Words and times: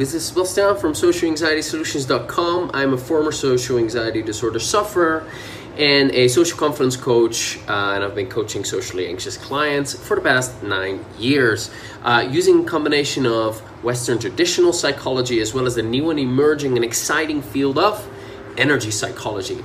this 0.00 0.14
is 0.14 0.24
Sebastian 0.24 0.78
from 0.78 0.94
socialanxietysolutions.com. 0.94 2.70
I'm 2.72 2.94
a 2.94 2.96
former 2.96 3.30
social 3.32 3.76
anxiety 3.76 4.22
disorder 4.22 4.58
sufferer 4.58 5.28
and 5.76 6.10
a 6.12 6.26
social 6.28 6.56
confidence 6.58 6.96
coach, 6.96 7.58
uh, 7.68 7.92
and 7.96 8.02
I've 8.02 8.14
been 8.14 8.30
coaching 8.30 8.64
socially 8.64 9.08
anxious 9.08 9.36
clients 9.36 9.92
for 9.92 10.14
the 10.14 10.22
past 10.22 10.62
nine 10.62 11.04
years 11.18 11.70
uh, 12.02 12.26
using 12.30 12.62
a 12.62 12.64
combination 12.64 13.26
of 13.26 13.60
Western 13.84 14.18
traditional 14.18 14.72
psychology 14.72 15.38
as 15.38 15.52
well 15.52 15.66
as 15.66 15.74
the 15.74 15.82
new 15.82 16.08
and 16.08 16.18
emerging 16.18 16.76
and 16.76 16.84
exciting 16.84 17.42
field 17.42 17.76
of 17.76 18.08
energy 18.56 18.90
psychology. 18.90 19.62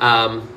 Um, 0.00 0.50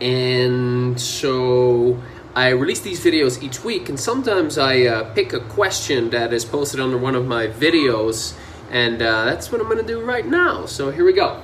and 0.00 1.00
so 1.00 2.00
I 2.36 2.50
release 2.50 2.80
these 2.80 3.04
videos 3.04 3.42
each 3.42 3.64
week, 3.64 3.88
and 3.88 3.98
sometimes 3.98 4.56
I 4.56 4.82
uh, 4.82 5.14
pick 5.14 5.32
a 5.32 5.40
question 5.40 6.10
that 6.10 6.32
is 6.32 6.44
posted 6.44 6.78
under 6.78 6.96
one 6.96 7.16
of 7.16 7.26
my 7.26 7.48
videos, 7.48 8.34
and 8.72 9.00
uh, 9.00 9.24
that's 9.24 9.52
what 9.52 9.60
I'm 9.60 9.68
to 9.76 9.84
do 9.84 10.00
right 10.00 10.26
now. 10.26 10.66
So 10.66 10.90
here 10.90 11.04
we 11.04 11.12
go. 11.12 11.40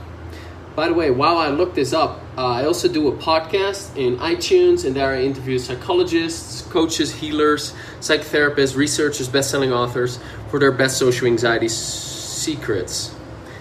By 0.74 0.88
the 0.88 0.94
way, 0.94 1.10
while 1.10 1.38
I 1.38 1.48
look 1.48 1.74
this 1.74 1.92
up, 1.92 2.20
uh, 2.36 2.46
I 2.46 2.64
also 2.64 2.88
do 2.88 3.08
a 3.08 3.12
podcast 3.12 3.96
in 3.96 4.16
iTunes, 4.18 4.84
and 4.84 4.96
there 4.96 5.12
I 5.12 5.22
interview 5.22 5.58
psychologists, 5.58 6.62
coaches, 6.62 7.12
healers, 7.12 7.74
psychotherapists, 8.00 8.76
researchers, 8.76 9.28
best-selling 9.28 9.72
authors 9.72 10.18
for 10.50 10.58
their 10.58 10.72
best 10.72 10.98
social 10.98 11.26
anxiety 11.26 11.68
secrets 11.68 13.14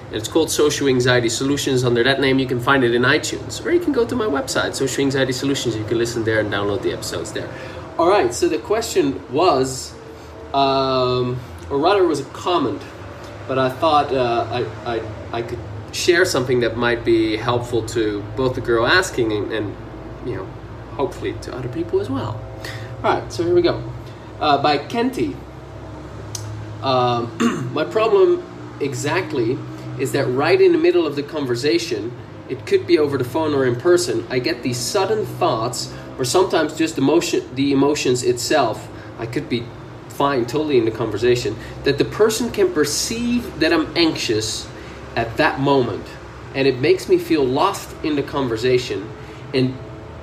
and 0.08 0.16
it's 0.16 0.30
called 0.30 0.50
Social 0.50 0.88
Anxiety 0.88 1.28
Solutions. 1.28 1.84
Under 1.84 2.02
that 2.04 2.22
name, 2.22 2.40
you 2.40 2.48
can 2.48 2.62
find 2.62 2.84
it 2.84 2.96
in 2.96 3.02
iTunes, 3.02 3.64
or 3.66 3.72
you 3.72 3.80
can 3.80 3.92
go 3.92 4.06
to 4.06 4.16
my 4.16 4.26
website, 4.26 4.74
Social 4.74 5.04
Anxiety 5.04 5.34
Solutions. 5.34 5.76
You 5.76 5.84
can 5.84 5.98
listen 5.98 6.24
there 6.24 6.40
and 6.40 6.52
download 6.52 6.82
the 6.82 6.94
episodes 6.94 7.34
there. 7.34 7.50
All 8.00 8.08
right. 8.08 8.34
So 8.34 8.48
the 8.48 8.58
question 8.58 9.22
was, 9.34 9.94
um, 10.54 11.38
or 11.70 11.78
rather, 11.78 12.04
it 12.04 12.08
was 12.08 12.22
a 12.22 12.26
comment, 12.26 12.82
but 13.48 13.58
I 13.58 13.70
thought 13.70 14.12
uh, 14.14 14.66
I, 14.86 14.96
I 14.96 15.02
I 15.32 15.42
could 15.42 15.60
share 15.92 16.26
something 16.26 16.60
that 16.60 16.78
might 16.78 17.04
be 17.04 17.38
helpful 17.38 17.86
to 17.88 18.24
both 18.36 18.56
the 18.56 18.62
girl 18.62 18.86
asking 18.86 19.32
and, 19.32 19.52
and 19.52 19.76
you 20.26 20.36
know, 20.36 20.46
hopefully 20.96 21.34
to 21.42 21.56
other 21.56 21.70
people 21.70 22.00
as 22.00 22.10
well. 22.10 22.40
All 23.04 23.20
right. 23.20 23.32
So 23.32 23.44
here 23.44 23.56
we 23.56 23.62
go. 23.62 23.84
Uh, 24.40 24.62
by 24.62 24.78
Kenti. 24.78 25.36
Um, 26.82 27.72
my 27.74 27.84
problem 27.84 28.44
exactly 28.80 29.58
is 30.00 30.12
that 30.12 30.26
right 30.26 30.62
in 30.62 30.72
the 30.72 30.78
middle 30.78 31.08
of 31.08 31.16
the 31.16 31.24
conversation, 31.24 32.12
it 32.50 32.66
could 32.66 32.86
be 32.86 33.00
over 33.00 33.18
the 33.18 33.24
phone 33.24 33.54
or 33.54 33.66
in 33.66 33.76
person, 33.76 34.26
I 34.30 34.40
get 34.40 34.62
these 34.64 34.78
sudden 34.78 35.26
thoughts, 35.26 35.94
or 36.18 36.26
sometimes 36.26 36.78
just 36.78 36.98
emotion, 36.98 37.44
the 37.56 37.72
emotions 37.72 38.24
itself. 38.24 38.88
I 39.18 39.26
could 39.26 39.50
be 39.50 39.66
fine, 40.18 40.46
totally 40.46 40.78
in 40.78 40.86
the 40.86 40.92
conversation, 40.92 41.56
that 41.84 41.98
the 41.98 42.06
person 42.06 42.52
can 42.52 42.74
perceive 42.74 43.60
that 43.60 43.72
I'm 43.72 43.96
anxious 43.96 44.68
at 45.16 45.38
that 45.38 45.60
moment, 45.60 46.06
and 46.56 46.68
it 46.68 46.80
makes 46.80 47.08
me 47.08 47.18
feel 47.18 47.46
lost 47.46 47.96
in 48.04 48.16
the 48.16 48.24
conversation, 48.24 49.10
and 49.54 49.78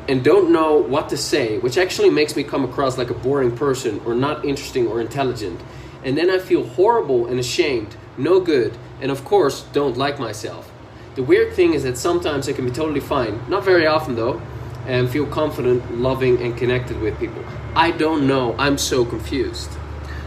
and 0.07 0.23
don't 0.23 0.51
know 0.51 0.77
what 0.77 1.09
to 1.09 1.17
say, 1.17 1.59
which 1.59 1.79
actually 1.79 2.11
makes 2.11 2.37
me 2.37 2.45
come 2.45 2.65
across 2.65 2.99
like 2.99 3.09
a 3.09 3.15
boring 3.15 3.57
person 3.57 4.01
or 4.05 4.15
not 4.15 4.45
interesting 4.45 4.87
or 4.87 5.01
intelligent. 5.01 5.59
And 6.05 6.19
then 6.19 6.29
I 6.29 6.39
feel 6.39 6.67
horrible 6.67 7.27
and 7.27 7.41
ashamed, 7.41 7.97
no 8.19 8.39
good, 8.39 8.77
and 9.01 9.11
of 9.11 9.25
course, 9.25 9.63
don't 9.73 9.97
like 9.97 10.19
myself. 10.19 10.71
The 11.15 11.23
weird 11.23 11.55
thing 11.55 11.73
is 11.73 11.85
that 11.85 11.97
sometimes 11.97 12.49
I 12.49 12.53
can 12.53 12.67
be 12.67 12.71
totally 12.71 13.01
fine, 13.01 13.41
not 13.49 13.65
very 13.65 13.87
often 13.87 14.15
though, 14.15 14.43
and 14.87 15.09
feel 15.09 15.27
confident, 15.27 15.99
loving, 15.99 16.43
and 16.43 16.55
connected 16.55 17.01
with 17.01 17.19
people. 17.19 17.43
I 17.75 17.91
don't 17.91 18.27
know, 18.27 18.55
I'm 18.59 18.77
so 18.77 19.05
confused. 19.05 19.71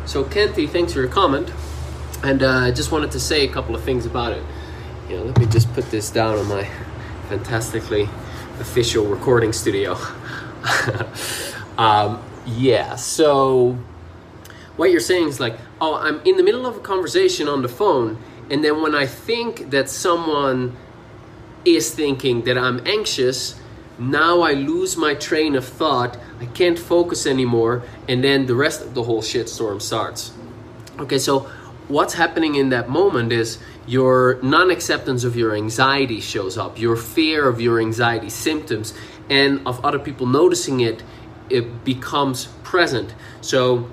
So, 0.07 0.23
Kenti, 0.23 0.69
thanks 0.69 0.93
for 0.93 0.99
your 0.99 1.09
comment, 1.09 1.51
and 2.23 2.41
uh, 2.41 2.49
I 2.49 2.71
just 2.71 2.93
wanted 2.93 3.11
to 3.11 3.19
say 3.19 3.43
a 3.43 3.51
couple 3.51 3.75
of 3.75 3.83
things 3.83 4.05
about 4.05 4.31
it. 4.31 4.41
You 5.09 5.17
know, 5.17 5.23
let 5.23 5.37
me 5.37 5.45
just 5.47 5.71
put 5.73 5.91
this 5.91 6.09
down 6.09 6.37
on 6.37 6.47
my 6.47 6.63
fantastically 7.27 8.07
official 8.61 9.05
recording 9.05 9.51
studio. 9.51 9.97
um, 11.77 12.23
yeah, 12.45 12.95
so 12.95 13.77
what 14.77 14.91
you're 14.91 15.01
saying 15.01 15.27
is 15.27 15.41
like, 15.41 15.57
oh, 15.81 15.95
I'm 15.95 16.21
in 16.21 16.37
the 16.37 16.43
middle 16.43 16.65
of 16.65 16.77
a 16.77 16.79
conversation 16.79 17.49
on 17.49 17.61
the 17.61 17.69
phone, 17.69 18.17
and 18.49 18.63
then 18.63 18.81
when 18.81 18.95
I 18.95 19.07
think 19.07 19.71
that 19.71 19.89
someone 19.89 20.77
is 21.65 21.93
thinking 21.93 22.45
that 22.45 22.57
I'm 22.57 22.79
anxious, 22.87 23.59
now 23.99 24.41
I 24.41 24.53
lose 24.53 24.95
my 24.95 25.15
train 25.15 25.55
of 25.55 25.65
thought. 25.65 26.17
I 26.39 26.45
can't 26.45 26.77
focus 26.77 27.25
anymore, 27.25 27.83
and 28.07 28.23
then 28.23 28.45
the 28.45 28.55
rest 28.55 28.81
of 28.81 28.93
the 28.93 29.03
whole 29.03 29.21
shitstorm 29.21 29.81
starts. 29.81 30.31
Okay, 30.99 31.17
so 31.19 31.49
what's 31.87 32.13
happening 32.13 32.55
in 32.55 32.69
that 32.69 32.89
moment 32.89 33.31
is 33.31 33.59
your 33.85 34.39
non 34.41 34.69
acceptance 34.69 35.23
of 35.23 35.35
your 35.35 35.55
anxiety 35.55 36.19
shows 36.19 36.57
up, 36.57 36.79
your 36.79 36.95
fear 36.95 37.47
of 37.47 37.59
your 37.61 37.79
anxiety 37.79 38.29
symptoms, 38.29 38.93
and 39.29 39.65
of 39.65 39.83
other 39.83 39.99
people 39.99 40.27
noticing 40.27 40.79
it, 40.79 41.03
it 41.49 41.83
becomes 41.83 42.47
present. 42.63 43.13
So 43.41 43.89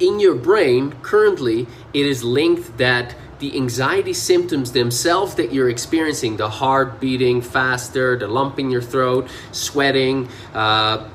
in 0.00 0.20
your 0.20 0.34
brain, 0.34 0.92
currently, 1.02 1.66
it 1.94 2.06
is 2.06 2.22
linked 2.24 2.78
that 2.78 3.14
the 3.38 3.56
anxiety 3.56 4.12
symptoms 4.12 4.72
themselves 4.72 5.36
that 5.36 5.52
you're 5.52 5.70
experiencing 5.70 6.36
the 6.36 6.48
heart 6.48 7.00
beating 7.00 7.40
faster, 7.40 8.18
the 8.18 8.26
lump 8.26 8.58
in 8.58 8.70
your 8.70 8.82
throat, 8.82 9.28
sweating, 9.52 10.28
uh, 10.54 11.08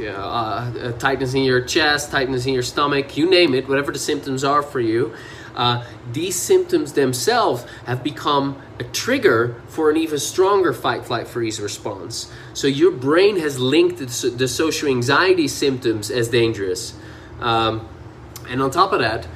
uh, 0.00 0.92
tightness 0.98 1.34
in 1.34 1.42
your 1.42 1.60
chest, 1.60 2.10
tightness 2.10 2.46
in 2.46 2.54
your 2.54 2.62
stomach, 2.62 3.16
you 3.16 3.28
name 3.28 3.54
it, 3.54 3.68
whatever 3.68 3.92
the 3.92 3.98
symptoms 3.98 4.44
are 4.44 4.62
for 4.62 4.80
you. 4.80 5.12
Uh, 5.54 5.84
these 6.12 6.34
symptoms 6.34 6.94
themselves 6.94 7.66
have 7.84 8.02
become 8.02 8.60
a 8.78 8.84
trigger 8.84 9.60
for 9.68 9.90
an 9.90 9.96
even 9.96 10.18
stronger 10.18 10.72
fight, 10.72 11.04
flight, 11.04 11.28
freeze 11.28 11.60
response. 11.60 12.32
So 12.54 12.66
your 12.66 12.90
brain 12.90 13.38
has 13.38 13.58
linked 13.58 13.98
the, 13.98 14.30
the 14.30 14.48
social 14.48 14.88
anxiety 14.88 15.48
symptoms 15.48 16.10
as 16.10 16.28
dangerous. 16.28 16.94
Um, 17.40 17.86
and 18.48 18.62
on 18.62 18.70
top 18.70 18.92
of 18.92 19.00
that, 19.00 19.26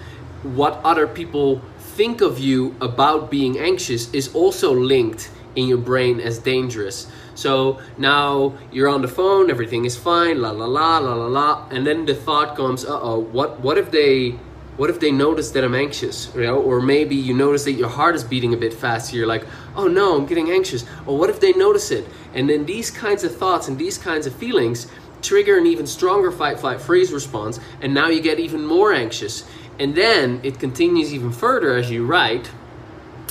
what 0.42 0.80
other 0.84 1.06
people 1.06 1.60
think 1.78 2.20
of 2.20 2.38
you 2.38 2.74
about 2.80 3.30
being 3.30 3.58
anxious 3.58 4.12
is 4.12 4.34
also 4.34 4.72
linked 4.72 5.30
in 5.54 5.66
your 5.66 5.78
brain 5.78 6.20
as 6.20 6.38
dangerous. 6.38 7.06
So 7.34 7.80
now 7.98 8.54
you're 8.72 8.88
on 8.88 9.02
the 9.02 9.08
phone, 9.08 9.50
everything 9.50 9.84
is 9.84 9.96
fine, 9.96 10.40
la 10.40 10.50
la 10.50 10.66
la 10.66 10.98
la 10.98 11.14
la 11.14 11.26
la, 11.26 11.68
and 11.70 11.86
then 11.86 12.06
the 12.06 12.14
thought 12.14 12.56
comes, 12.56 12.84
uh 12.84 13.00
oh, 13.00 13.18
what 13.18 13.60
what 13.60 13.78
if 13.78 13.90
they 13.90 14.38
what 14.76 14.90
if 14.90 15.00
they 15.00 15.10
notice 15.10 15.50
that 15.52 15.64
I'm 15.64 15.74
anxious, 15.74 16.30
you 16.34 16.42
know? 16.42 16.58
Or 16.58 16.82
maybe 16.82 17.16
you 17.16 17.32
notice 17.32 17.64
that 17.64 17.72
your 17.72 17.88
heart 17.88 18.14
is 18.14 18.22
beating 18.22 18.52
a 18.52 18.58
bit 18.58 18.74
faster. 18.74 19.16
You're 19.16 19.26
like, 19.26 19.46
oh 19.74 19.88
no, 19.88 20.16
I'm 20.16 20.26
getting 20.26 20.50
anxious. 20.50 20.84
Or 21.06 21.16
what 21.16 21.30
if 21.30 21.40
they 21.40 21.52
notice 21.52 21.90
it? 21.90 22.06
And 22.34 22.48
then 22.48 22.66
these 22.66 22.90
kinds 22.90 23.24
of 23.24 23.34
thoughts 23.34 23.68
and 23.68 23.78
these 23.78 23.96
kinds 23.96 24.26
of 24.26 24.34
feelings 24.34 24.86
trigger 25.22 25.58
an 25.58 25.66
even 25.66 25.86
stronger 25.86 26.30
fight, 26.30 26.60
flight, 26.60 26.80
freeze 26.80 27.10
response, 27.10 27.58
and 27.80 27.94
now 27.94 28.08
you 28.08 28.20
get 28.20 28.38
even 28.38 28.64
more 28.64 28.92
anxious. 28.92 29.44
And 29.78 29.94
then 29.94 30.40
it 30.42 30.58
continues 30.58 31.12
even 31.12 31.32
further 31.32 31.76
as 31.76 31.90
you 31.90 32.06
write. 32.06 32.50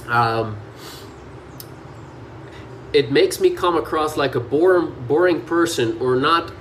Um, 0.08 0.58
it 2.94 3.12
makes 3.12 3.40
me 3.40 3.50
come 3.50 3.76
across 3.76 4.16
like 4.16 4.36
a 4.36 4.40
boring, 4.40 4.96
boring 5.08 5.42
person 5.42 6.00
or 6.00 6.16
not 6.16 6.52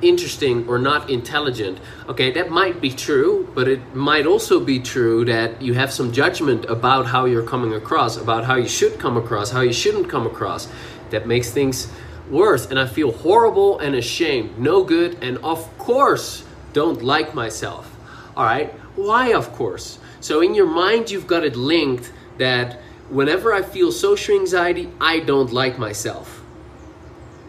interesting 0.00 0.68
or 0.68 0.78
not 0.78 1.10
intelligent. 1.10 1.78
Okay, 2.08 2.32
that 2.32 2.50
might 2.50 2.80
be 2.80 2.90
true, 2.90 3.48
but 3.54 3.68
it 3.68 3.94
might 3.94 4.26
also 4.26 4.60
be 4.60 4.80
true 4.80 5.24
that 5.24 5.62
you 5.62 5.74
have 5.74 5.92
some 5.92 6.12
judgment 6.12 6.64
about 6.66 7.06
how 7.06 7.24
you're 7.24 7.46
coming 7.46 7.74
across, 7.74 8.16
about 8.16 8.44
how 8.44 8.56
you 8.56 8.68
should 8.68 8.98
come 8.98 9.16
across, 9.16 9.50
how 9.50 9.60
you 9.60 9.72
shouldn't 9.72 10.08
come 10.08 10.26
across. 10.26 10.68
That 11.10 11.26
makes 11.26 11.50
things 11.50 11.92
worse. 12.30 12.66
And 12.66 12.78
I 12.78 12.86
feel 12.86 13.12
horrible 13.12 13.78
and 13.78 13.94
ashamed, 13.94 14.58
no 14.58 14.82
good, 14.82 15.22
and 15.22 15.38
of 15.38 15.78
course, 15.78 16.44
don't 16.72 17.02
like 17.02 17.34
myself. 17.34 17.94
All 18.36 18.44
right, 18.44 18.72
why, 18.96 19.32
of 19.32 19.52
course? 19.52 19.98
So, 20.20 20.40
in 20.40 20.54
your 20.54 20.66
mind, 20.66 21.10
you've 21.10 21.26
got 21.26 21.44
it 21.44 21.56
linked 21.56 22.12
that 22.38 22.80
whenever 23.08 23.52
I 23.52 23.62
feel 23.62 23.90
social 23.90 24.36
anxiety, 24.36 24.90
I 25.00 25.20
don't 25.20 25.52
like 25.52 25.78
myself. 25.78 26.42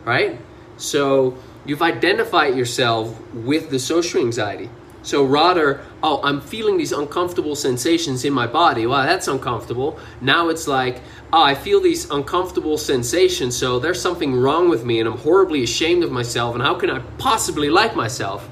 Right? 0.05 0.39
So, 0.77 1.37
you've 1.65 1.81
identified 1.81 2.55
yourself 2.55 3.19
with 3.33 3.69
the 3.69 3.79
social 3.79 4.21
anxiety. 4.21 4.69
So, 5.01 5.25
rather, 5.25 5.81
oh, 6.01 6.21
I'm 6.23 6.39
feeling 6.39 6.77
these 6.77 6.93
uncomfortable 6.93 7.57
sensations 7.57 8.23
in 8.23 8.31
my 8.31 8.47
body. 8.47 8.87
Wow, 8.87 9.03
that's 9.03 9.27
uncomfortable. 9.27 9.99
Now 10.21 10.47
it's 10.47 10.65
like, 10.65 11.01
oh, 11.33 11.43
I 11.43 11.55
feel 11.55 11.81
these 11.81 12.09
uncomfortable 12.09 12.77
sensations, 12.77 13.57
so 13.57 13.79
there's 13.79 14.01
something 14.01 14.33
wrong 14.33 14.69
with 14.69 14.85
me 14.85 15.01
and 15.01 15.09
I'm 15.09 15.17
horribly 15.17 15.61
ashamed 15.61 16.05
of 16.05 16.11
myself, 16.11 16.55
and 16.55 16.63
how 16.63 16.75
can 16.75 16.89
I 16.89 16.99
possibly 17.17 17.69
like 17.69 17.97
myself? 17.97 18.49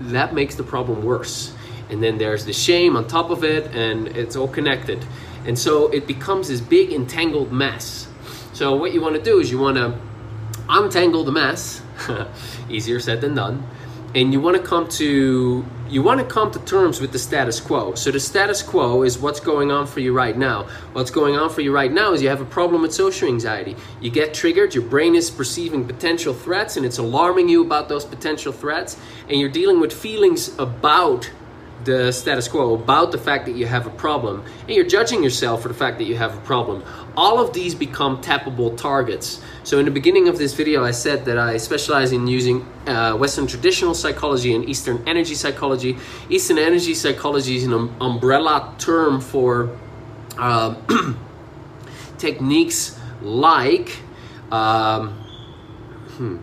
That 0.00 0.32
makes 0.32 0.54
the 0.54 0.62
problem 0.62 1.04
worse 1.04 1.52
and 1.90 2.02
then 2.02 2.18
there's 2.18 2.44
the 2.44 2.52
shame 2.52 2.96
on 2.96 3.06
top 3.06 3.30
of 3.30 3.44
it, 3.44 3.74
and 3.74 4.08
it's 4.08 4.36
all 4.36 4.48
connected. 4.48 5.04
And 5.46 5.58
so 5.58 5.88
it 5.88 6.06
becomes 6.06 6.48
this 6.48 6.60
big 6.60 6.92
entangled 6.92 7.52
mess. 7.52 8.08
So 8.52 8.74
what 8.74 8.92
you 8.92 9.00
want 9.00 9.14
to 9.14 9.22
do 9.22 9.40
is 9.40 9.50
you 9.50 9.58
want 9.58 9.76
to 9.76 9.98
untangle 10.68 11.24
the 11.24 11.32
mess, 11.32 11.82
easier 12.68 13.00
said 13.00 13.20
than 13.20 13.34
done, 13.34 13.66
and 14.14 14.32
you 14.32 14.40
want 14.40 14.56
to 14.56 14.62
come 14.62 14.88
to 14.88 15.64
you 15.88 16.02
want 16.02 16.20
to 16.20 16.26
come 16.26 16.50
to 16.50 16.58
terms 16.60 17.00
with 17.00 17.12
the 17.12 17.18
status 17.18 17.60
quo. 17.60 17.94
So 17.94 18.10
the 18.10 18.20
status 18.20 18.62
quo 18.62 19.02
is 19.04 19.18
what's 19.18 19.40
going 19.40 19.70
on 19.70 19.86
for 19.86 20.00
you 20.00 20.12
right 20.12 20.36
now. 20.36 20.64
What's 20.92 21.10
going 21.10 21.36
on 21.36 21.48
for 21.48 21.62
you 21.62 21.72
right 21.72 21.90
now 21.90 22.12
is 22.12 22.20
you 22.20 22.28
have 22.28 22.42
a 22.42 22.46
problem 22.46 22.82
with 22.82 22.92
social 22.92 23.26
anxiety. 23.26 23.74
You 24.00 24.10
get 24.10 24.34
triggered, 24.34 24.74
your 24.74 24.84
brain 24.84 25.14
is 25.14 25.30
perceiving 25.30 25.86
potential 25.86 26.34
threats 26.34 26.76
and 26.76 26.84
it's 26.84 26.98
alarming 26.98 27.48
you 27.48 27.62
about 27.62 27.88
those 27.88 28.04
potential 28.04 28.52
threats, 28.52 28.98
and 29.30 29.40
you're 29.40 29.48
dealing 29.48 29.80
with 29.80 29.92
feelings 29.92 30.58
about 30.58 31.30
the 31.84 32.12
status 32.12 32.48
quo, 32.48 32.74
about 32.74 33.12
the 33.12 33.18
fact 33.18 33.46
that 33.46 33.56
you 33.56 33.66
have 33.66 33.86
a 33.86 33.90
problem, 33.90 34.44
and 34.62 34.70
you're 34.70 34.86
judging 34.86 35.22
yourself 35.22 35.62
for 35.62 35.68
the 35.68 35.74
fact 35.74 35.98
that 35.98 36.04
you 36.04 36.16
have 36.16 36.36
a 36.36 36.40
problem. 36.40 36.82
All 37.16 37.40
of 37.40 37.52
these 37.52 37.74
become 37.74 38.20
tappable 38.20 38.76
targets. 38.76 39.40
So, 39.64 39.78
in 39.78 39.84
the 39.84 39.90
beginning 39.90 40.28
of 40.28 40.38
this 40.38 40.54
video, 40.54 40.84
I 40.84 40.90
said 40.90 41.24
that 41.26 41.38
I 41.38 41.56
specialize 41.56 42.12
in 42.12 42.26
using 42.26 42.66
uh, 42.86 43.16
Western 43.16 43.46
traditional 43.46 43.94
psychology 43.94 44.54
and 44.54 44.68
Eastern 44.68 45.02
energy 45.06 45.34
psychology. 45.34 45.96
Eastern 46.28 46.58
energy 46.58 46.94
psychology 46.94 47.56
is 47.56 47.64
an 47.64 47.72
um, 47.72 47.96
umbrella 48.00 48.74
term 48.78 49.20
for 49.20 49.76
uh, 50.38 50.74
techniques 52.18 52.98
like 53.22 53.98
um, 54.50 55.10
hmm, 56.16 56.36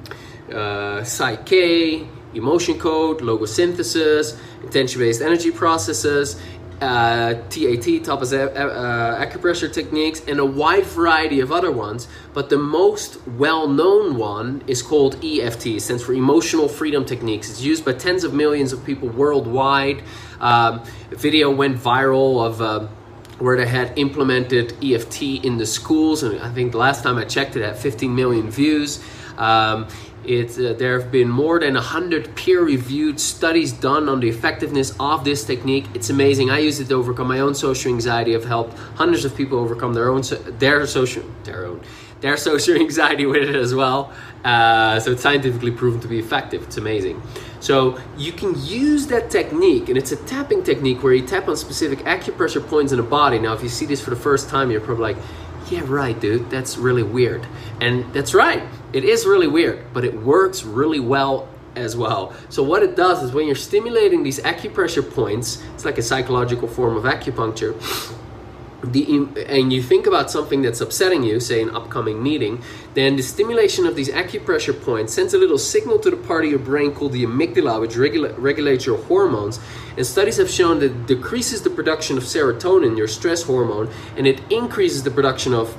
uh, 0.49 1.01
PSYCH-K, 1.01 2.07
emotion 2.33 2.79
code, 2.79 3.19
logosynthesis, 3.19 4.37
intention-based 4.65 5.21
energy 5.21 5.51
processes, 5.51 6.41
uh, 6.81 7.35
TAT, 7.49 8.03
top 8.03 8.21
uh, 8.21 8.35
uh, 8.35 9.25
acupressure 9.25 9.71
techniques, 9.71 10.21
and 10.27 10.39
a 10.39 10.45
wide 10.45 10.85
variety 10.85 11.39
of 11.39 11.51
other 11.51 11.71
ones. 11.71 12.07
But 12.33 12.49
the 12.49 12.57
most 12.57 13.25
well-known 13.27 14.17
one 14.17 14.63
is 14.67 14.81
called 14.81 15.23
EFT, 15.23 15.81
stands 15.81 16.03
for 16.03 16.13
Emotional 16.13 16.67
Freedom 16.67 17.05
Techniques. 17.05 17.49
It's 17.49 17.61
used 17.61 17.85
by 17.85 17.93
tens 17.93 18.23
of 18.23 18.33
millions 18.33 18.73
of 18.73 18.83
people 18.83 19.07
worldwide. 19.07 20.03
Um, 20.39 20.83
video 21.11 21.49
went 21.51 21.77
viral 21.77 22.45
of. 22.45 22.61
Uh, 22.61 22.87
where 23.39 23.57
they 23.57 23.67
had 23.67 23.91
implemented 23.99 24.73
EFT 24.81 25.43
in 25.43 25.57
the 25.57 25.65
schools, 25.65 26.23
and 26.23 26.39
I 26.39 26.49
think 26.53 26.71
the 26.71 26.77
last 26.77 27.03
time 27.03 27.17
I 27.17 27.25
checked 27.25 27.57
it 27.57 27.63
had 27.63 27.77
15 27.77 28.15
million 28.15 28.49
views. 28.49 29.03
Um, 29.37 29.87
it, 30.27 30.57
uh, 30.57 30.73
there 30.73 30.99
have 30.99 31.11
been 31.11 31.29
more 31.29 31.59
than 31.59 31.75
100 31.75 32.35
peer-reviewed 32.35 33.19
studies 33.19 33.71
done 33.71 34.09
on 34.09 34.19
the 34.19 34.29
effectiveness 34.29 34.95
of 34.99 35.23
this 35.23 35.43
technique. 35.43 35.85
It's 35.93 36.09
amazing. 36.09 36.49
I 36.49 36.59
use 36.59 36.79
it 36.79 36.89
to 36.89 36.95
overcome 36.95 37.27
my 37.27 37.39
own 37.39 37.55
social 37.55 37.91
anxiety. 37.91 38.35
I've 38.35 38.45
helped 38.45 38.77
hundreds 38.95 39.25
of 39.25 39.35
people 39.35 39.59
overcome 39.59 39.93
their 39.93 40.09
own 40.09 40.21
their 40.59 40.85
social 40.87 41.23
their 41.43 41.65
own 41.65 41.81
their 42.21 42.37
social 42.37 42.75
anxiety 42.85 43.25
with 43.25 43.43
it 43.43 43.55
as 43.55 43.73
well. 43.73 44.11
Uh, 44.43 44.99
so 44.99 45.11
it's 45.11 45.21
scientifically 45.21 45.71
proven 45.71 45.99
to 46.01 46.07
be 46.07 46.19
effective. 46.19 46.63
It's 46.63 46.77
amazing. 46.77 47.21
So 47.59 47.99
you 48.17 48.31
can 48.31 48.53
use 48.63 49.07
that 49.07 49.29
technique, 49.29 49.89
and 49.89 49.97
it's 49.97 50.11
a 50.11 50.17
tapping 50.17 50.63
technique 50.63 51.01
where 51.03 51.13
you 51.13 51.25
tap 51.25 51.47
on 51.47 51.57
specific 51.57 51.99
acupressure 51.99 52.65
points 52.67 52.91
in 52.91 52.97
the 52.97 53.03
body. 53.03 53.39
Now, 53.39 53.53
if 53.53 53.63
you 53.63 53.69
see 53.69 53.85
this 53.85 54.01
for 54.01 54.11
the 54.11 54.15
first 54.15 54.49
time, 54.49 54.69
you're 54.69 54.81
probably 54.81 55.13
like, 55.13 55.17
"Yeah, 55.69 55.81
right, 55.85 56.19
dude. 56.19 56.49
That's 56.49 56.77
really 56.77 57.03
weird," 57.03 57.47
and 57.81 58.11
that's 58.13 58.33
right 58.33 58.63
it 58.95 59.03
is 59.03 59.25
really 59.25 59.47
weird, 59.47 59.93
but 59.93 60.05
it 60.05 60.21
works 60.21 60.63
really 60.63 61.01
well 61.01 61.49
as 61.75 61.97
well. 61.97 62.33
So 62.47 62.63
what 62.63 62.81
it 62.81 62.95
does 62.95 63.21
is 63.21 63.33
when 63.33 63.45
you're 63.45 63.53
stimulating 63.53 64.23
these 64.23 64.39
acupressure 64.39 65.03
points, 65.13 65.61
it's 65.73 65.83
like 65.83 65.97
a 65.97 66.01
psychological 66.01 66.69
form 66.69 66.95
of 66.95 67.03
acupuncture. 67.03 67.75
The, 68.83 69.27
and 69.49 69.73
you 69.73 69.81
think 69.81 70.07
about 70.07 70.31
something 70.31 70.61
that's 70.61 70.79
upsetting 70.79 71.23
you, 71.23 71.41
say 71.41 71.61
an 71.61 71.75
upcoming 71.75 72.23
meeting, 72.23 72.61
then 72.93 73.17
the 73.17 73.23
stimulation 73.23 73.85
of 73.85 73.97
these 73.97 74.09
acupressure 74.09 74.79
points 74.79 75.13
sends 75.13 75.33
a 75.33 75.37
little 75.37 75.57
signal 75.57 75.99
to 75.99 76.11
the 76.11 76.17
part 76.17 76.45
of 76.45 76.51
your 76.51 76.59
brain 76.59 76.93
called 76.93 77.11
the 77.11 77.25
amygdala, 77.25 77.81
which 77.81 77.97
regula- 77.97 78.33
regulates 78.33 78.85
your 78.85 78.97
hormones. 78.97 79.59
And 79.97 80.05
studies 80.05 80.37
have 80.37 80.49
shown 80.49 80.79
that 80.79 80.91
it 80.91 81.07
decreases 81.07 81.63
the 81.63 81.69
production 81.69 82.17
of 82.17 82.23
serotonin, 82.23 82.95
your 82.95 83.09
stress 83.09 83.43
hormone, 83.43 83.89
and 84.15 84.25
it 84.25 84.39
increases 84.49 85.03
the 85.03 85.11
production 85.11 85.53
of 85.53 85.75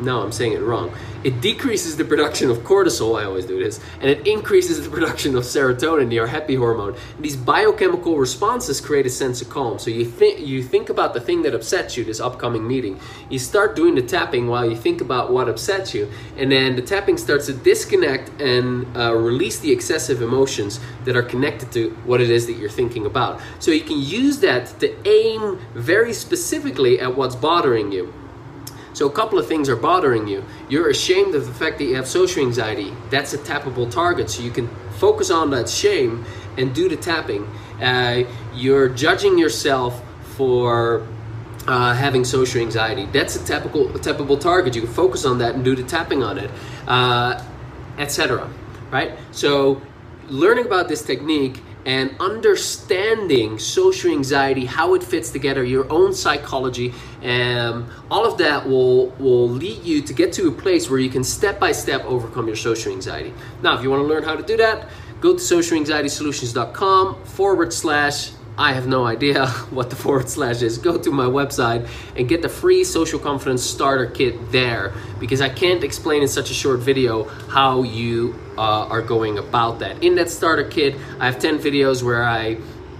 no, 0.00 0.22
I'm 0.22 0.32
saying 0.32 0.52
it 0.52 0.62
wrong. 0.62 0.92
It 1.22 1.42
decreases 1.42 1.96
the 1.96 2.04
production 2.04 2.50
of 2.50 2.58
cortisol, 2.58 3.20
I 3.20 3.24
always 3.24 3.44
do 3.44 3.62
this, 3.62 3.78
and 4.00 4.08
it 4.08 4.26
increases 4.26 4.82
the 4.82 4.90
production 4.96 5.36
of 5.36 5.44
serotonin, 5.44 6.12
your 6.12 6.26
happy 6.26 6.54
hormone. 6.54 6.96
These 7.18 7.36
biochemical 7.36 8.16
responses 8.16 8.80
create 8.80 9.04
a 9.04 9.10
sense 9.10 9.42
of 9.42 9.50
calm. 9.50 9.78
So 9.78 9.90
you 9.90 10.04
think 10.04 10.40
you 10.40 10.62
think 10.62 10.88
about 10.88 11.12
the 11.12 11.20
thing 11.20 11.42
that 11.42 11.54
upsets 11.54 11.96
you, 11.96 12.04
this 12.04 12.20
upcoming 12.20 12.66
meeting. 12.66 12.98
You 13.28 13.38
start 13.38 13.76
doing 13.76 13.94
the 13.94 14.02
tapping 14.02 14.48
while 14.48 14.68
you 14.68 14.76
think 14.76 15.00
about 15.00 15.30
what 15.30 15.48
upsets 15.48 15.94
you, 15.94 16.10
and 16.36 16.50
then 16.50 16.76
the 16.76 16.82
tapping 16.82 17.18
starts 17.18 17.46
to 17.46 17.52
disconnect 17.52 18.30
and 18.40 18.86
uh, 18.96 19.14
release 19.14 19.58
the 19.58 19.72
excessive 19.72 20.22
emotions 20.22 20.80
that 21.04 21.16
are 21.16 21.22
connected 21.22 21.70
to 21.72 21.90
what 22.06 22.20
it 22.20 22.30
is 22.30 22.46
that 22.46 22.54
you're 22.54 22.70
thinking 22.70 23.04
about. 23.04 23.40
So 23.58 23.70
you 23.70 23.82
can 23.82 24.00
use 24.00 24.38
that 24.40 24.80
to 24.80 24.96
aim 25.06 25.58
very 25.74 26.14
specifically 26.14 26.98
at 26.98 27.14
what's 27.14 27.36
bothering 27.36 27.92
you. 27.92 28.14
So 29.00 29.06
a 29.06 29.10
couple 29.10 29.38
of 29.38 29.46
things 29.46 29.70
are 29.70 29.76
bothering 29.76 30.28
you. 30.28 30.44
You're 30.68 30.90
ashamed 30.90 31.34
of 31.34 31.46
the 31.46 31.54
fact 31.54 31.78
that 31.78 31.84
you 31.84 31.96
have 31.96 32.06
social 32.06 32.42
anxiety. 32.42 32.92
That's 33.08 33.32
a 33.32 33.38
tappable 33.38 33.90
target. 33.90 34.28
So 34.28 34.42
you 34.42 34.50
can 34.50 34.68
focus 34.98 35.30
on 35.30 35.48
that 35.52 35.70
shame 35.70 36.26
and 36.58 36.74
do 36.74 36.86
the 36.86 36.96
tapping. 36.96 37.46
Uh, 37.80 38.24
you're 38.54 38.90
judging 38.90 39.38
yourself 39.38 40.02
for 40.36 41.08
uh, 41.66 41.94
having 41.94 42.26
social 42.26 42.60
anxiety. 42.60 43.06
That's 43.06 43.36
a 43.36 43.56
a 43.56 43.60
tappable 44.00 44.38
target. 44.38 44.74
You 44.74 44.82
can 44.82 44.92
focus 44.92 45.24
on 45.24 45.38
that 45.38 45.54
and 45.54 45.64
do 45.64 45.74
the 45.74 45.84
tapping 45.84 46.22
on 46.22 46.36
it, 46.36 46.50
uh, 46.86 47.42
etc. 47.96 48.50
Right? 48.90 49.12
So 49.30 49.80
learning 50.28 50.66
about 50.66 50.88
this 50.88 51.00
technique 51.00 51.62
and 51.86 52.14
understanding 52.20 53.58
social 53.58 54.10
anxiety, 54.10 54.66
how 54.66 54.94
it 54.94 55.02
fits 55.02 55.30
together, 55.30 55.64
your 55.64 55.90
own 55.90 56.12
psychology, 56.14 56.94
and 57.22 57.58
um, 57.58 57.90
all 58.10 58.24
of 58.24 58.38
that 58.38 58.68
will 58.68 59.08
will 59.18 59.48
lead 59.48 59.82
you 59.84 60.02
to 60.02 60.12
get 60.12 60.32
to 60.34 60.48
a 60.48 60.52
place 60.52 60.90
where 60.90 60.98
you 60.98 61.10
can 61.10 61.24
step 61.24 61.58
by 61.58 61.72
step 61.72 62.04
overcome 62.04 62.46
your 62.46 62.56
social 62.56 62.92
anxiety. 62.92 63.32
Now, 63.62 63.76
if 63.76 63.82
you 63.82 63.90
want 63.90 64.00
to 64.00 64.06
learn 64.06 64.22
how 64.22 64.36
to 64.36 64.42
do 64.42 64.56
that, 64.56 64.88
go 65.20 65.32
to 65.34 65.38
socialanxietysolutions.com 65.38 67.24
forward 67.24 67.72
slash 67.72 68.32
I 68.60 68.74
have 68.74 68.86
no 68.86 69.06
idea 69.06 69.46
what 69.70 69.88
the 69.88 69.96
forward 69.96 70.28
slash 70.28 70.60
is. 70.60 70.76
Go 70.76 70.98
to 70.98 71.10
my 71.10 71.24
website 71.24 71.88
and 72.14 72.28
get 72.28 72.42
the 72.42 72.48
free 72.50 72.84
social 72.84 73.18
confidence 73.18 73.62
starter 73.62 74.04
kit 74.04 74.52
there 74.52 74.92
because 75.18 75.40
I 75.40 75.48
can't 75.48 75.82
explain 75.82 76.20
in 76.20 76.28
such 76.28 76.50
a 76.50 76.54
short 76.54 76.80
video 76.80 77.24
how 77.48 77.84
you 77.84 78.38
uh, 78.58 78.86
are 78.86 79.00
going 79.00 79.38
about 79.38 79.78
that. 79.78 80.04
In 80.04 80.14
that 80.16 80.28
starter 80.28 80.64
kit, 80.64 80.94
I 81.18 81.24
have 81.24 81.38
10 81.38 81.58
videos 81.58 82.02
where 82.02 82.22
I 82.22 82.58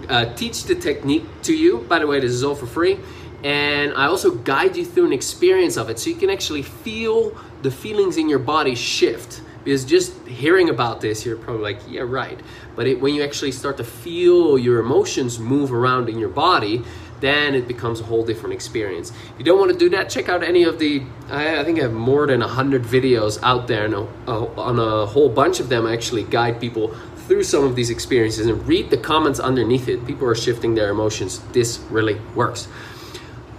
uh, 0.09 0.33
teach 0.35 0.65
the 0.65 0.75
technique 0.75 1.27
to 1.43 1.55
you. 1.55 1.85
By 1.91 1.99
the 1.99 2.07
way, 2.07 2.21
this 2.21 2.33
is 2.33 2.43
all 2.43 2.55
for 2.55 2.67
free. 2.67 2.99
And 3.45 3.93
I 3.93 4.07
also 4.07 4.31
guide 4.31 4.77
you 4.77 4.87
through 4.87 5.07
an 5.07 5.13
experience 5.13 5.77
of 5.77 5.91
it 5.91 5.99
so 5.99 6.09
you 6.09 6.17
can 6.17 6.31
actually 6.31 6.63
feel 6.63 7.37
the 7.61 7.71
feelings 7.71 8.17
in 8.17 8.31
your 8.31 8.39
body 8.39 8.75
shift 8.75 9.43
because 9.65 9.85
just 9.85 10.15
hearing 10.27 10.69
about 10.69 11.01
this 11.01 11.25
you're 11.25 11.37
probably 11.37 11.63
like 11.63 11.81
yeah 11.89 12.03
right. 12.03 12.39
But 12.77 12.87
it, 12.87 13.01
when 13.01 13.15
you 13.15 13.23
actually 13.23 13.53
start 13.53 13.77
to 13.79 13.85
feel 13.85 14.59
your 14.59 14.81
emotions 14.81 15.39
move 15.39 15.73
around 15.73 16.09
in 16.09 16.19
your 16.19 16.29
body 16.29 16.83
then 17.21 17.55
it 17.55 17.69
becomes 17.69 18.01
a 18.01 18.05
whole 18.05 18.25
different 18.25 18.55
experience. 18.55 19.11
If 19.11 19.39
you 19.39 19.45
don't 19.45 19.59
want 19.59 19.73
to 19.73 19.79
do 19.79 19.91
that 19.91 20.09
check 20.09 20.29
out 20.29 20.43
any 20.43 20.63
of 20.65 20.79
the 20.79 21.03
i, 21.29 21.61
I 21.61 21.65
think 21.65 21.79
i 21.79 21.83
have 21.83 21.93
more 21.93 22.27
than 22.27 22.41
100 22.41 22.83
videos 22.83 23.39
out 23.43 23.69
there 23.69 23.85
and 23.85 23.95
on 24.27 24.79
a 24.79 25.07
whole 25.07 25.29
bunch 25.29 25.61
of 25.61 25.69
them 25.69 25.87
i 25.87 25.93
actually 25.93 26.25
guide 26.25 26.61
people 26.61 26.95
through 27.31 27.45
some 27.45 27.63
of 27.63 27.77
these 27.77 27.91
experiences 27.91 28.49
and 28.49 28.67
read 28.67 28.91
the 28.91 28.97
comments 28.97 29.39
underneath 29.39 29.87
it. 29.87 30.05
People 30.05 30.27
are 30.27 30.35
shifting 30.35 30.75
their 30.75 30.91
emotions. 30.91 31.39
This 31.53 31.79
really 31.89 32.21
works 32.35 32.67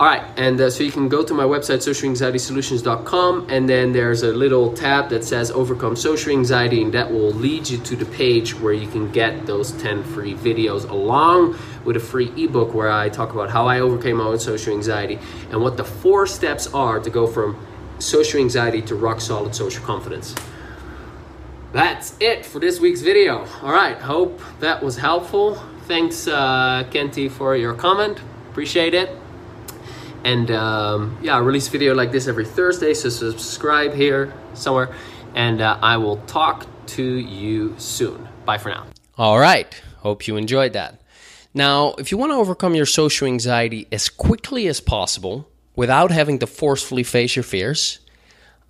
all 0.01 0.07
right, 0.07 0.23
and 0.35 0.59
uh, 0.59 0.67
so 0.67 0.83
you 0.83 0.91
can 0.91 1.07
go 1.09 1.23
to 1.23 1.31
my 1.31 1.43
website, 1.43 1.77
socialanxietysolutions.com, 1.77 3.45
and 3.51 3.69
then 3.69 3.91
there's 3.91 4.23
a 4.23 4.33
little 4.33 4.73
tab 4.73 5.11
that 5.11 5.23
says 5.23 5.51
Overcome 5.51 5.95
Social 5.95 6.31
Anxiety, 6.31 6.81
and 6.81 6.91
that 6.95 7.11
will 7.11 7.29
lead 7.33 7.69
you 7.69 7.77
to 7.77 7.95
the 7.95 8.05
page 8.05 8.59
where 8.59 8.73
you 8.73 8.87
can 8.87 9.11
get 9.11 9.45
those 9.45 9.73
10 9.73 10.03
free 10.05 10.33
videos 10.33 10.89
along 10.89 11.55
with 11.85 11.97
a 11.97 11.99
free 11.99 12.33
ebook 12.35 12.73
where 12.73 12.91
I 12.91 13.09
talk 13.09 13.31
about 13.31 13.51
how 13.51 13.67
I 13.67 13.81
overcame 13.81 14.17
my 14.17 14.23
own 14.23 14.39
social 14.39 14.73
anxiety 14.73 15.19
and 15.51 15.61
what 15.61 15.77
the 15.77 15.85
four 15.85 16.25
steps 16.25 16.65
are 16.73 16.99
to 16.99 17.09
go 17.11 17.27
from 17.27 17.63
social 17.99 18.39
anxiety 18.39 18.81
to 18.81 18.95
rock 18.95 19.21
solid 19.21 19.53
social 19.53 19.85
confidence. 19.85 20.33
That's 21.73 22.17
it 22.19 22.43
for 22.43 22.57
this 22.57 22.79
week's 22.79 23.01
video. 23.01 23.45
All 23.61 23.71
right, 23.71 23.99
hope 23.99 24.41
that 24.61 24.81
was 24.81 24.97
helpful. 24.97 25.61
Thanks, 25.85 26.27
uh, 26.27 26.85
Kenti, 26.89 27.29
for 27.29 27.55
your 27.55 27.75
comment. 27.75 28.19
Appreciate 28.49 28.95
it. 28.95 29.20
And 30.23 30.51
um, 30.51 31.17
yeah, 31.21 31.35
I 31.35 31.39
release 31.39 31.67
video 31.67 31.95
like 31.95 32.11
this 32.11 32.27
every 32.27 32.45
Thursday, 32.45 32.93
so 32.93 33.09
subscribe 33.09 33.93
here 33.93 34.33
somewhere, 34.53 34.93
and 35.33 35.61
uh, 35.61 35.79
I 35.81 35.97
will 35.97 36.17
talk 36.27 36.67
to 36.87 37.03
you 37.03 37.75
soon. 37.77 38.27
Bye 38.45 38.57
for 38.57 38.69
now. 38.69 38.85
All 39.17 39.39
right. 39.39 39.81
Hope 39.97 40.27
you 40.27 40.35
enjoyed 40.35 40.73
that. 40.73 41.01
Now, 41.53 41.93
if 41.97 42.11
you 42.11 42.17
want 42.17 42.31
to 42.31 42.37
overcome 42.37 42.75
your 42.75 42.85
social 42.85 43.27
anxiety 43.27 43.87
as 43.91 44.09
quickly 44.09 44.67
as 44.67 44.79
possible 44.79 45.49
without 45.75 46.11
having 46.11 46.39
to 46.39 46.47
forcefully 46.47 47.03
face 47.03 47.35
your 47.35 47.43
fears, 47.43 47.99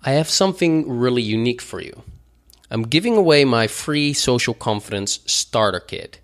I 0.04 0.12
have 0.12 0.28
something 0.28 0.88
really 0.88 1.22
unique 1.22 1.62
for 1.62 1.80
you. 1.80 2.02
I'm 2.70 2.82
giving 2.82 3.16
away 3.16 3.44
my 3.44 3.66
free 3.66 4.12
social 4.12 4.54
confidence 4.54 5.20
starter 5.26 5.80
kit. 5.80 6.18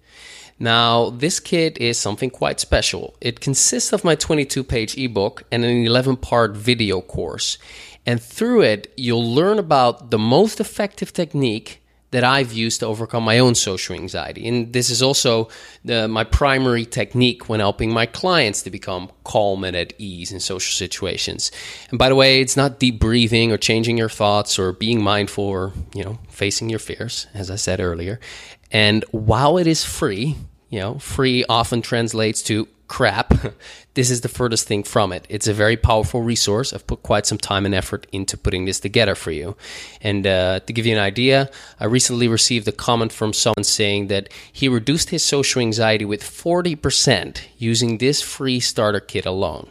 Now, 0.58 1.10
this 1.10 1.38
kit 1.38 1.78
is 1.78 1.98
something 1.98 2.30
quite 2.30 2.58
special. 2.58 3.14
It 3.20 3.40
consists 3.40 3.92
of 3.92 4.04
my 4.04 4.14
22 4.14 4.64
page 4.64 4.98
ebook 4.98 5.44
and 5.52 5.64
an 5.64 5.86
11 5.86 6.16
part 6.16 6.56
video 6.56 7.00
course. 7.00 7.58
And 8.04 8.20
through 8.20 8.62
it, 8.62 8.92
you'll 8.96 9.34
learn 9.34 9.58
about 9.58 10.10
the 10.10 10.18
most 10.18 10.60
effective 10.60 11.12
technique 11.12 11.82
that 12.10 12.24
I've 12.24 12.52
used 12.52 12.80
to 12.80 12.86
overcome 12.86 13.22
my 13.22 13.38
own 13.38 13.54
social 13.54 13.94
anxiety. 13.94 14.48
And 14.48 14.72
this 14.72 14.88
is 14.88 15.02
also 15.02 15.48
the, 15.84 16.08
my 16.08 16.24
primary 16.24 16.86
technique 16.86 17.48
when 17.48 17.60
helping 17.60 17.92
my 17.92 18.06
clients 18.06 18.62
to 18.62 18.70
become 18.70 19.10
calm 19.24 19.62
and 19.62 19.76
at 19.76 19.92
ease 19.98 20.32
in 20.32 20.40
social 20.40 20.72
situations. 20.72 21.52
And 21.90 21.98
by 21.98 22.08
the 22.08 22.14
way, 22.14 22.40
it's 22.40 22.56
not 22.56 22.78
deep 22.78 22.98
breathing 22.98 23.52
or 23.52 23.58
changing 23.58 23.98
your 23.98 24.08
thoughts 24.08 24.58
or 24.58 24.72
being 24.72 25.02
mindful 25.02 25.44
or, 25.44 25.72
you 25.94 26.02
know, 26.02 26.18
facing 26.30 26.70
your 26.70 26.78
fears, 26.78 27.26
as 27.34 27.50
I 27.50 27.56
said 27.56 27.78
earlier. 27.78 28.20
And 28.70 29.04
while 29.10 29.58
it 29.58 29.66
is 29.66 29.84
free, 29.84 30.36
you 30.68 30.78
know, 30.78 30.98
free 30.98 31.44
often 31.48 31.82
translates 31.82 32.42
to 32.42 32.68
crap, 32.88 33.34
this 33.94 34.10
is 34.10 34.22
the 34.22 34.28
furthest 34.28 34.66
thing 34.66 34.82
from 34.82 35.12
it. 35.12 35.26
It's 35.28 35.46
a 35.46 35.54
very 35.54 35.76
powerful 35.76 36.22
resource. 36.22 36.72
I've 36.72 36.86
put 36.86 37.02
quite 37.02 37.26
some 37.26 37.38
time 37.38 37.64
and 37.64 37.74
effort 37.74 38.06
into 38.12 38.36
putting 38.36 38.64
this 38.64 38.80
together 38.80 39.14
for 39.14 39.30
you. 39.30 39.56
And 40.02 40.26
uh, 40.26 40.60
to 40.60 40.72
give 40.72 40.86
you 40.86 40.94
an 40.94 41.02
idea, 41.02 41.50
I 41.80 41.86
recently 41.86 42.28
received 42.28 42.68
a 42.68 42.72
comment 42.72 43.12
from 43.12 43.32
someone 43.32 43.64
saying 43.64 44.08
that 44.08 44.28
he 44.52 44.68
reduced 44.68 45.10
his 45.10 45.24
social 45.24 45.60
anxiety 45.60 46.04
with 46.04 46.22
40% 46.22 47.40
using 47.58 47.98
this 47.98 48.20
free 48.20 48.60
starter 48.60 49.00
kit 49.00 49.26
alone. 49.26 49.68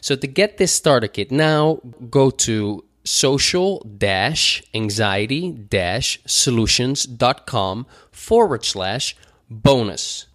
So 0.00 0.16
to 0.16 0.26
get 0.26 0.56
this 0.56 0.72
starter 0.72 1.08
kit 1.08 1.30
now, 1.30 1.80
go 2.10 2.30
to 2.30 2.84
social 3.04 3.80
anxiety 4.74 5.50
solutions.com 6.26 7.86
forward 8.10 8.64
slash 8.64 9.16
bonus. 9.48 10.26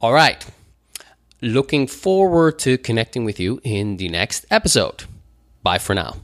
All 0.00 0.12
right. 0.12 0.44
Looking 1.40 1.86
forward 1.86 2.58
to 2.60 2.78
connecting 2.78 3.24
with 3.24 3.40
you 3.40 3.60
in 3.64 3.96
the 3.96 4.08
next 4.08 4.46
episode. 4.50 5.04
Bye 5.62 5.78
for 5.78 5.94
now. 5.94 6.16